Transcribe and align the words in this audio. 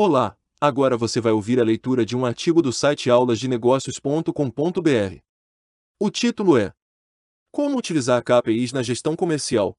Olá, 0.00 0.36
agora 0.60 0.96
você 0.96 1.20
vai 1.20 1.32
ouvir 1.32 1.58
a 1.58 1.64
leitura 1.64 2.06
de 2.06 2.16
um 2.16 2.24
artigo 2.24 2.62
do 2.62 2.72
site 2.72 3.10
aulasdenegócios.com.br. 3.10 5.18
O 5.98 6.08
título 6.08 6.56
é 6.56 6.72
Como 7.50 7.76
utilizar 7.76 8.22
KPIs 8.22 8.72
na 8.72 8.80
gestão 8.80 9.16
comercial. 9.16 9.76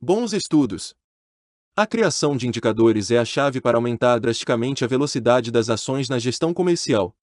Bons 0.00 0.32
estudos. 0.32 0.96
A 1.76 1.86
criação 1.86 2.36
de 2.36 2.48
indicadores 2.48 3.12
é 3.12 3.18
a 3.18 3.24
chave 3.24 3.60
para 3.60 3.78
aumentar 3.78 4.18
drasticamente 4.18 4.84
a 4.84 4.88
velocidade 4.88 5.52
das 5.52 5.70
ações 5.70 6.08
na 6.08 6.18
gestão 6.18 6.52
comercial. 6.52 7.14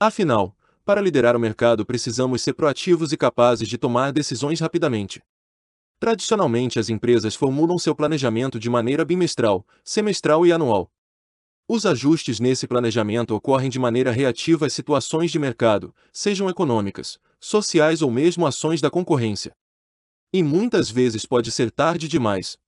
Afinal, 0.00 0.56
para 0.84 1.00
liderar 1.00 1.36
o 1.36 1.38
mercado 1.38 1.86
precisamos 1.86 2.42
ser 2.42 2.54
proativos 2.54 3.12
e 3.12 3.16
capazes 3.16 3.68
de 3.68 3.78
tomar 3.78 4.12
decisões 4.12 4.58
rapidamente. 4.58 5.22
Tradicionalmente, 6.00 6.80
as 6.80 6.88
empresas 6.88 7.36
formulam 7.36 7.78
seu 7.78 7.94
planejamento 7.94 8.58
de 8.58 8.68
maneira 8.68 9.04
bimestral, 9.04 9.64
semestral 9.84 10.44
e 10.44 10.52
anual. 10.52 10.90
Os 11.66 11.86
ajustes 11.86 12.40
nesse 12.40 12.68
planejamento 12.68 13.34
ocorrem 13.34 13.70
de 13.70 13.78
maneira 13.78 14.10
reativa 14.10 14.66
às 14.66 14.74
situações 14.74 15.30
de 15.30 15.38
mercado, 15.38 15.94
sejam 16.12 16.50
econômicas, 16.50 17.18
sociais 17.40 18.02
ou 18.02 18.10
mesmo 18.10 18.46
ações 18.46 18.82
da 18.82 18.90
concorrência. 18.90 19.56
E 20.30 20.42
muitas 20.42 20.90
vezes 20.90 21.24
pode 21.24 21.50
ser 21.50 21.70
tarde 21.70 22.06
demais. 22.06 22.58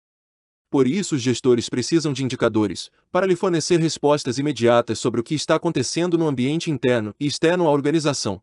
Por 0.70 0.86
isso, 0.86 1.14
os 1.14 1.20
gestores 1.20 1.68
precisam 1.68 2.10
de 2.10 2.24
indicadores, 2.24 2.90
para 3.12 3.26
lhe 3.26 3.36
fornecer 3.36 3.78
respostas 3.78 4.38
imediatas 4.38 4.98
sobre 4.98 5.20
o 5.20 5.24
que 5.24 5.34
está 5.34 5.56
acontecendo 5.56 6.16
no 6.16 6.26
ambiente 6.26 6.70
interno 6.70 7.14
e 7.20 7.26
externo 7.26 7.68
à 7.68 7.70
organização. 7.70 8.42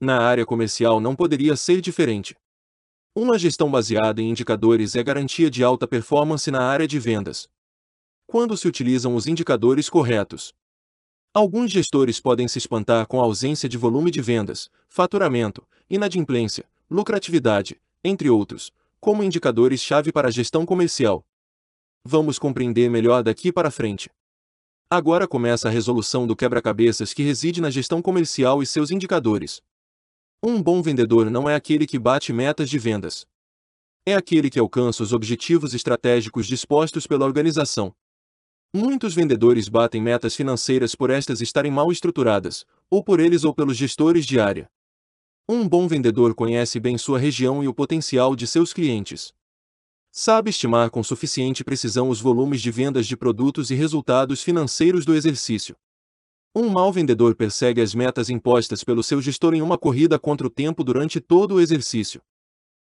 Na 0.00 0.22
área 0.22 0.46
comercial 0.46 1.00
não 1.00 1.14
poderia 1.14 1.54
ser 1.54 1.82
diferente. 1.82 2.34
Uma 3.14 3.38
gestão 3.38 3.70
baseada 3.70 4.22
em 4.22 4.30
indicadores 4.30 4.96
é 4.96 5.02
garantia 5.02 5.50
de 5.50 5.62
alta 5.62 5.86
performance 5.86 6.50
na 6.50 6.62
área 6.62 6.86
de 6.86 6.98
vendas, 6.98 7.48
quando 8.26 8.56
se 8.56 8.66
utilizam 8.66 9.14
os 9.14 9.26
indicadores 9.26 9.88
corretos. 9.88 10.52
Alguns 11.32 11.70
gestores 11.70 12.18
podem 12.18 12.48
se 12.48 12.58
espantar 12.58 13.06
com 13.06 13.20
a 13.20 13.24
ausência 13.24 13.68
de 13.68 13.76
volume 13.76 14.10
de 14.10 14.20
vendas, 14.20 14.70
faturamento, 14.88 15.66
inadimplência, 15.88 16.64
lucratividade, 16.90 17.80
entre 18.02 18.30
outros, 18.30 18.72
como 19.00 19.22
indicadores-chave 19.22 20.10
para 20.10 20.28
a 20.28 20.30
gestão 20.30 20.64
comercial. 20.64 21.24
Vamos 22.04 22.38
compreender 22.38 22.88
melhor 22.88 23.22
daqui 23.22 23.52
para 23.52 23.70
frente. 23.70 24.10
Agora 24.88 25.26
começa 25.26 25.68
a 25.68 25.70
resolução 25.70 26.26
do 26.26 26.36
quebra-cabeças 26.36 27.12
que 27.12 27.22
reside 27.22 27.60
na 27.60 27.70
gestão 27.70 28.00
comercial 28.00 28.62
e 28.62 28.66
seus 28.66 28.90
indicadores. 28.90 29.60
Um 30.42 30.62
bom 30.62 30.80
vendedor 30.80 31.28
não 31.28 31.48
é 31.48 31.54
aquele 31.54 31.86
que 31.86 31.98
bate 31.98 32.32
metas 32.32 32.70
de 32.70 32.78
vendas. 32.78 33.26
É 34.06 34.14
aquele 34.14 34.48
que 34.48 34.60
alcança 34.60 35.02
os 35.02 35.12
objetivos 35.12 35.74
estratégicos 35.74 36.46
dispostos 36.46 37.06
pela 37.06 37.24
organização. 37.24 37.92
Muitos 38.74 39.14
vendedores 39.14 39.68
batem 39.68 40.02
metas 40.02 40.34
financeiras 40.34 40.94
por 40.94 41.10
estas 41.10 41.40
estarem 41.40 41.70
mal 41.70 41.90
estruturadas, 41.90 42.66
ou 42.90 43.02
por 43.02 43.20
eles 43.20 43.44
ou 43.44 43.54
pelos 43.54 43.76
gestores 43.76 44.26
de 44.26 44.38
área. 44.38 44.68
Um 45.48 45.68
bom 45.68 45.86
vendedor 45.86 46.34
conhece 46.34 46.80
bem 46.80 46.98
sua 46.98 47.18
região 47.18 47.62
e 47.62 47.68
o 47.68 47.74
potencial 47.74 48.34
de 48.34 48.46
seus 48.46 48.72
clientes. 48.72 49.32
Sabe 50.10 50.50
estimar 50.50 50.90
com 50.90 51.02
suficiente 51.02 51.62
precisão 51.62 52.08
os 52.08 52.20
volumes 52.20 52.60
de 52.60 52.70
vendas 52.70 53.06
de 53.06 53.16
produtos 53.16 53.70
e 53.70 53.74
resultados 53.74 54.42
financeiros 54.42 55.04
do 55.04 55.14
exercício. 55.14 55.76
Um 56.54 56.68
mau 56.70 56.90
vendedor 56.90 57.34
persegue 57.36 57.82
as 57.82 57.94
metas 57.94 58.30
impostas 58.30 58.82
pelo 58.82 59.02
seu 59.02 59.20
gestor 59.20 59.52
em 59.52 59.60
uma 59.60 59.76
corrida 59.76 60.18
contra 60.18 60.46
o 60.46 60.50
tempo 60.50 60.82
durante 60.82 61.20
todo 61.20 61.56
o 61.56 61.60
exercício. 61.60 62.22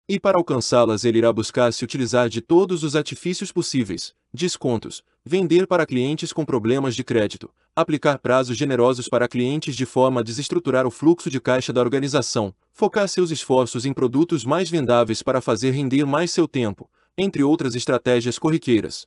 E 0.10 0.18
para 0.18 0.38
alcançá-las 0.38 1.04
ele 1.04 1.18
irá 1.18 1.34
buscar 1.34 1.74
se 1.74 1.84
utilizar 1.84 2.30
de 2.30 2.40
todos 2.40 2.82
os 2.82 2.96
artifícios 2.96 3.52
possíveis, 3.52 4.16
descontos, 4.34 5.04
vender 5.26 5.68
para 5.68 5.86
clientes 5.86 6.32
com 6.32 6.46
problemas 6.46 6.96
de 6.96 7.04
crédito, 7.04 7.50
aplicar 7.76 8.18
prazos 8.18 8.56
generosos 8.56 9.10
para 9.10 9.28
clientes 9.28 9.76
de 9.76 9.86
forma 9.86 10.22
a 10.22 10.24
desestruturar 10.24 10.88
o 10.88 10.92
fluxo 10.92 11.30
de 11.30 11.42
caixa 11.42 11.74
da 11.74 11.82
organização, 11.82 12.56
focar 12.72 13.10
seus 13.10 13.32
esforços 13.32 13.86
em 13.86 13.92
produtos 13.92 14.46
mais 14.46 14.70
vendáveis 14.70 15.22
para 15.22 15.42
fazer 15.42 15.72
render 15.72 16.06
mais 16.06 16.32
seu 16.32 16.48
tempo, 16.48 16.90
entre 17.17 17.44
outras 17.44 17.76
estratégias 17.76 18.40
corriqueiras. 18.40 19.06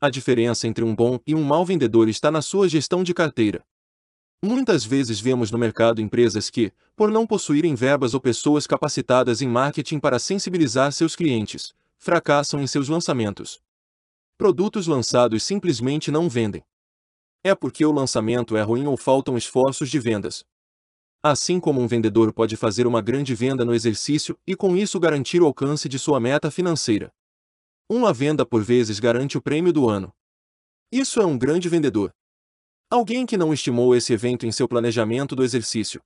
A 0.00 0.08
diferença 0.08 0.66
entre 0.66 0.82
um 0.82 0.94
bom 0.94 1.20
e 1.26 1.34
um 1.34 1.42
mau 1.42 1.66
vendedor 1.66 2.08
está 2.08 2.30
na 2.30 2.40
sua 2.40 2.66
gestão 2.66 3.04
de 3.04 3.12
carteira. 3.12 3.62
Muitas 4.44 4.84
vezes 4.84 5.18
vemos 5.18 5.50
no 5.50 5.56
mercado 5.56 6.02
empresas 6.02 6.50
que, 6.50 6.70
por 6.94 7.10
não 7.10 7.26
possuírem 7.26 7.74
verbas 7.74 8.12
ou 8.12 8.20
pessoas 8.20 8.66
capacitadas 8.66 9.40
em 9.40 9.48
marketing 9.48 9.98
para 9.98 10.18
sensibilizar 10.18 10.92
seus 10.92 11.16
clientes, 11.16 11.72
fracassam 11.96 12.60
em 12.60 12.66
seus 12.66 12.90
lançamentos. 12.90 13.58
Produtos 14.36 14.86
lançados 14.86 15.42
simplesmente 15.42 16.10
não 16.10 16.28
vendem. 16.28 16.62
É 17.42 17.54
porque 17.54 17.86
o 17.86 17.90
lançamento 17.90 18.54
é 18.54 18.60
ruim 18.60 18.84
ou 18.84 18.98
faltam 18.98 19.38
esforços 19.38 19.88
de 19.88 19.98
vendas. 19.98 20.44
Assim 21.22 21.58
como 21.58 21.80
um 21.80 21.86
vendedor 21.86 22.30
pode 22.30 22.54
fazer 22.54 22.86
uma 22.86 23.00
grande 23.00 23.34
venda 23.34 23.64
no 23.64 23.74
exercício 23.74 24.38
e 24.46 24.54
com 24.54 24.76
isso 24.76 25.00
garantir 25.00 25.40
o 25.40 25.46
alcance 25.46 25.88
de 25.88 25.98
sua 25.98 26.20
meta 26.20 26.50
financeira. 26.50 27.10
Uma 27.88 28.12
venda 28.12 28.44
por 28.44 28.62
vezes 28.62 29.00
garante 29.00 29.38
o 29.38 29.42
prêmio 29.42 29.72
do 29.72 29.88
ano. 29.88 30.12
Isso 30.92 31.18
é 31.18 31.24
um 31.24 31.38
grande 31.38 31.66
vendedor. 31.66 32.12
Alguém 32.90 33.26
que 33.26 33.36
não 33.36 33.52
estimou 33.52 33.94
esse 33.94 34.12
evento 34.12 34.46
em 34.46 34.52
seu 34.52 34.68
planejamento 34.68 35.34
do 35.34 35.42
exercício. 35.42 36.00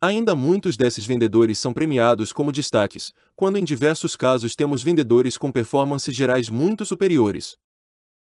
Ainda 0.00 0.34
muitos 0.34 0.76
desses 0.76 1.06
vendedores 1.06 1.58
são 1.58 1.72
premiados 1.72 2.32
como 2.32 2.52
destaques, 2.52 3.12
quando 3.34 3.56
em 3.56 3.64
diversos 3.64 4.14
casos 4.14 4.54
temos 4.54 4.82
vendedores 4.82 5.38
com 5.38 5.50
performances 5.50 6.14
gerais 6.14 6.50
muito 6.50 6.84
superiores. 6.84 7.56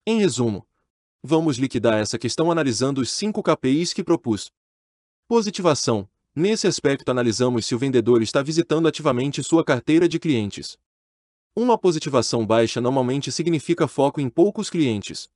Em 0.05 0.19
resumo, 0.19 0.65
vamos 1.21 1.57
liquidar 1.57 1.99
essa 1.99 2.17
questão 2.17 2.49
analisando 2.49 3.01
os 3.01 3.11
5 3.11 3.43
KPIs 3.43 3.93
que 3.93 4.03
propus. 4.03 4.49
Positivação. 5.27 6.09
Nesse 6.33 6.67
aspecto 6.67 7.09
analisamos 7.09 7.65
se 7.65 7.75
o 7.75 7.79
vendedor 7.79 8.21
está 8.21 8.41
visitando 8.41 8.87
ativamente 8.87 9.43
sua 9.43 9.63
carteira 9.65 10.07
de 10.07 10.19
clientes. 10.19 10.77
Uma 11.55 11.77
positivação 11.77 12.45
baixa 12.45 12.79
normalmente 12.79 13.31
significa 13.31 13.87
foco 13.87 14.21
em 14.21 14.29
poucos 14.29 14.69
clientes. 14.69 15.27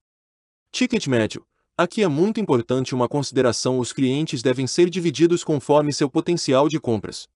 Ticket 0.71 1.07
médio. 1.07 1.45
Aqui 1.81 2.03
é 2.03 2.07
muito 2.07 2.39
importante 2.39 2.93
uma 2.93 3.09
consideração: 3.09 3.79
os 3.79 3.91
clientes 3.91 4.43
devem 4.43 4.67
ser 4.67 4.87
divididos 4.87 5.43
conforme 5.43 5.91
seu 5.91 6.07
potencial 6.07 6.69
de 6.69 6.79
compras. 6.79 7.27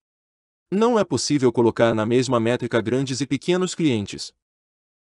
Não 0.71 0.99
é 0.99 1.03
possível 1.03 1.51
colocar 1.51 1.95
na 1.95 2.05
mesma 2.05 2.39
métrica 2.39 2.79
grandes 2.79 3.21
e 3.21 3.25
pequenos 3.25 3.73
clientes. 3.73 4.31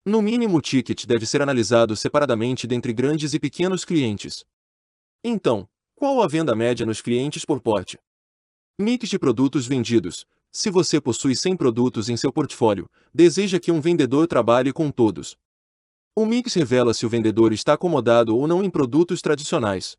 No 0.04 0.24
mínimo, 0.24 0.58
o 0.58 0.62
ticket 0.62 1.06
deve 1.06 1.28
ser 1.28 1.40
analisado 1.40 1.96
separadamente 1.96 2.66
dentre 2.66 2.92
grandes 2.92 3.36
e 3.36 3.40
pequenos 3.40 3.86
clientes. 3.86 4.44
Então, 5.24 5.70
qual 5.94 6.24
a 6.24 6.28
venda 6.28 6.56
média 6.56 6.84
nos 6.84 7.00
clientes 7.00 7.46
por 7.46 7.62
porte? 7.62 8.00
Mix 8.82 9.08
de 9.08 9.20
produtos 9.20 9.68
vendidos. 9.68 10.26
Se 10.52 10.72
você 10.72 11.00
possui 11.00 11.36
100 11.36 11.58
produtos 11.58 12.10
em 12.10 12.18
seu 12.18 12.34
portfólio, 12.34 12.90
deseja 13.14 13.60
que 13.60 13.72
um 13.72 13.80
vendedor 13.80 14.26
trabalhe 14.26 14.74
com 14.74 14.90
todos. 14.90 15.38
O 16.20 16.26
mix 16.26 16.56
revela 16.56 16.96
se 16.96 17.06
o 17.06 17.10
vendedor 17.10 17.54
está 17.54 17.74
acomodado 17.74 18.36
ou 18.36 18.48
não 18.48 18.64
em 18.64 18.72
produtos 18.72 19.22
tradicionais. 19.22 19.96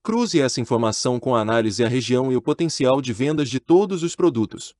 Cruze 0.00 0.40
essa 0.40 0.60
informação 0.60 1.18
com 1.18 1.34
a 1.34 1.40
análise 1.40 1.82
a 1.82 1.88
região 1.88 2.30
e 2.30 2.36
o 2.36 2.40
potencial 2.40 3.02
de 3.02 3.12
vendas 3.12 3.50
de 3.50 3.58
todos 3.58 4.04
os 4.04 4.14
produtos. 4.14 4.72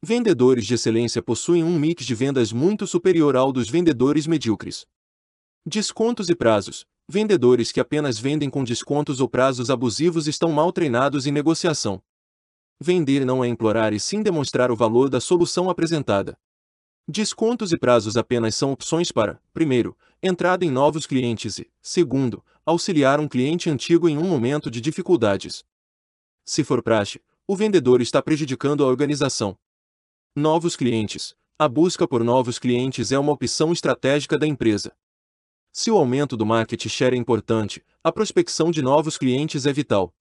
Vendedores 0.00 0.64
de 0.64 0.74
excelência 0.74 1.20
possuem 1.20 1.64
um 1.64 1.76
mix 1.76 2.06
de 2.06 2.14
vendas 2.14 2.52
muito 2.52 2.86
superior 2.86 3.34
ao 3.34 3.50
dos 3.50 3.68
vendedores 3.68 4.28
medíocres. 4.28 4.86
Descontos 5.66 6.28
e 6.28 6.36
prazos. 6.36 6.86
Vendedores 7.08 7.72
que 7.72 7.80
apenas 7.80 8.16
vendem 8.16 8.48
com 8.48 8.62
descontos 8.62 9.20
ou 9.20 9.28
prazos 9.28 9.70
abusivos 9.70 10.28
estão 10.28 10.52
mal 10.52 10.72
treinados 10.72 11.26
em 11.26 11.32
negociação. 11.32 12.00
Vender 12.80 13.24
não 13.24 13.42
é 13.42 13.48
implorar 13.48 13.92
e 13.92 13.98
sim 13.98 14.22
demonstrar 14.22 14.70
o 14.70 14.76
valor 14.76 15.10
da 15.10 15.20
solução 15.20 15.68
apresentada. 15.68 16.38
Descontos 17.12 17.72
e 17.72 17.76
prazos 17.76 18.16
apenas 18.16 18.54
são 18.54 18.70
opções 18.70 19.10
para, 19.10 19.42
primeiro, 19.52 19.98
entrada 20.22 20.64
em 20.64 20.70
novos 20.70 21.06
clientes 21.06 21.58
e, 21.58 21.68
segundo, 21.82 22.40
auxiliar 22.64 23.18
um 23.18 23.26
cliente 23.26 23.68
antigo 23.68 24.08
em 24.08 24.16
um 24.16 24.28
momento 24.28 24.70
de 24.70 24.80
dificuldades. 24.80 25.64
Se 26.44 26.62
for 26.62 26.80
praxe, 26.80 27.20
o 27.48 27.56
vendedor 27.56 28.00
está 28.00 28.22
prejudicando 28.22 28.84
a 28.84 28.86
organização. 28.86 29.58
Novos 30.36 30.76
clientes. 30.76 31.34
A 31.58 31.68
busca 31.68 32.06
por 32.06 32.22
novos 32.22 32.60
clientes 32.60 33.10
é 33.10 33.18
uma 33.18 33.32
opção 33.32 33.72
estratégica 33.72 34.38
da 34.38 34.46
empresa. 34.46 34.96
Se 35.72 35.90
o 35.90 35.96
aumento 35.96 36.36
do 36.36 36.46
market 36.46 36.86
share 36.86 37.16
é 37.16 37.18
importante, 37.18 37.84
a 38.04 38.12
prospecção 38.12 38.70
de 38.70 38.82
novos 38.82 39.18
clientes 39.18 39.66
é 39.66 39.72
vital. 39.72 40.14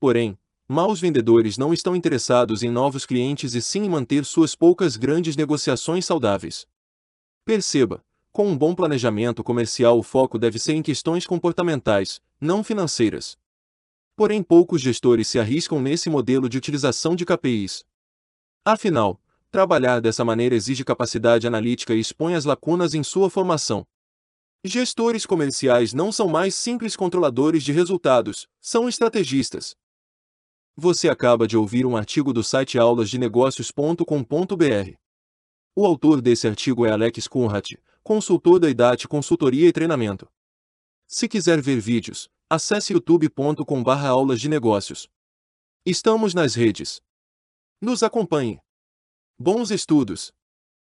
Porém, 0.00 0.36
Maus 0.70 1.00
vendedores 1.00 1.56
não 1.56 1.72
estão 1.72 1.96
interessados 1.96 2.62
em 2.62 2.70
novos 2.70 3.06
clientes 3.06 3.54
e 3.54 3.62
sim 3.62 3.84
em 3.84 3.88
manter 3.88 4.22
suas 4.26 4.54
poucas 4.54 4.98
grandes 4.98 5.34
negociações 5.34 6.04
saudáveis. 6.04 6.66
Perceba, 7.42 8.04
com 8.30 8.46
um 8.46 8.56
bom 8.56 8.74
planejamento 8.74 9.42
comercial 9.42 9.98
o 9.98 10.02
foco 10.02 10.38
deve 10.38 10.58
ser 10.58 10.74
em 10.74 10.82
questões 10.82 11.26
comportamentais, 11.26 12.20
não 12.38 12.62
financeiras. 12.62 13.38
Porém, 14.14 14.42
poucos 14.42 14.82
gestores 14.82 15.26
se 15.28 15.38
arriscam 15.38 15.80
nesse 15.80 16.10
modelo 16.10 16.50
de 16.50 16.58
utilização 16.58 17.16
de 17.16 17.24
KPIs. 17.24 17.82
Afinal, 18.62 19.18
trabalhar 19.50 20.02
dessa 20.02 20.22
maneira 20.22 20.54
exige 20.54 20.84
capacidade 20.84 21.46
analítica 21.46 21.94
e 21.94 22.00
expõe 22.00 22.34
as 22.34 22.44
lacunas 22.44 22.92
em 22.92 23.02
sua 23.02 23.30
formação. 23.30 23.86
Gestores 24.62 25.24
comerciais 25.24 25.94
não 25.94 26.12
são 26.12 26.28
mais 26.28 26.54
simples 26.54 26.94
controladores 26.94 27.62
de 27.62 27.72
resultados, 27.72 28.46
são 28.60 28.86
estrategistas. 28.86 29.74
Você 30.80 31.08
acaba 31.08 31.44
de 31.44 31.56
ouvir 31.56 31.84
um 31.84 31.96
artigo 31.96 32.32
do 32.32 32.40
site 32.40 32.78
aulasdenegócios.com.br. 32.78 34.94
O 35.74 35.84
autor 35.84 36.22
desse 36.22 36.46
artigo 36.46 36.86
é 36.86 36.92
Alex 36.92 37.26
Kunrat, 37.26 37.76
consultor 38.00 38.60
da 38.60 38.70
IDAT 38.70 39.08
Consultoria 39.08 39.66
e 39.66 39.72
Treinamento. 39.72 40.30
Se 41.04 41.26
quiser 41.26 41.60
ver 41.60 41.80
vídeos, 41.80 42.28
acesse 42.48 42.92
youtube.com/aulas 42.92 44.40
de 44.40 44.48
negócios. 44.48 45.08
Estamos 45.84 46.32
nas 46.32 46.54
redes. 46.54 47.00
Nos 47.82 48.04
acompanhe. 48.04 48.60
Bons 49.36 49.72
estudos! 49.72 50.32